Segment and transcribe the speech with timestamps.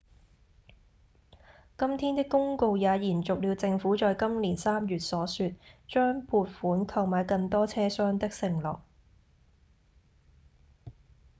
[1.77, 5.51] 今天的公告也延續了政府在今年三月所說、
[5.87, 8.79] 將撥款購買更多車廂的承諾